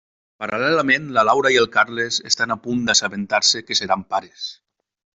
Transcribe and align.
Paral·lelament, 0.43 1.05
la 1.17 1.23
Laura 1.29 1.51
i 1.55 1.59
el 1.65 1.69
Carles 1.77 2.19
estan 2.31 2.57
a 2.57 2.59
punt 2.65 2.83
d'assabentar-se 2.91 3.67
que 3.69 3.81
seran 3.85 4.09
pares. 4.17 4.51